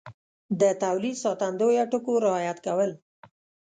[0.61, 2.91] د تولید ساتندویه ټکو رعایت کول